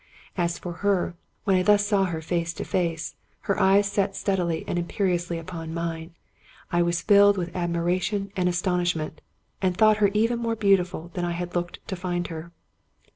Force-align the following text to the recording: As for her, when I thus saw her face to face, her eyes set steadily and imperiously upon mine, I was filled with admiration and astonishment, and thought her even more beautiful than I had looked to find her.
As 0.35 0.57
for 0.57 0.71
her, 0.81 1.13
when 1.43 1.55
I 1.55 1.61
thus 1.61 1.85
saw 1.85 2.05
her 2.05 2.23
face 2.23 2.53
to 2.53 2.65
face, 2.65 3.13
her 3.41 3.59
eyes 3.59 3.85
set 3.85 4.15
steadily 4.15 4.65
and 4.67 4.79
imperiously 4.79 5.37
upon 5.37 5.75
mine, 5.75 6.15
I 6.71 6.81
was 6.81 7.03
filled 7.03 7.37
with 7.37 7.55
admiration 7.55 8.31
and 8.35 8.49
astonishment, 8.49 9.21
and 9.61 9.77
thought 9.77 9.97
her 9.97 10.07
even 10.15 10.39
more 10.39 10.55
beautiful 10.55 11.11
than 11.13 11.23
I 11.23 11.33
had 11.33 11.53
looked 11.53 11.87
to 11.87 11.95
find 11.95 12.25
her. 12.29 12.51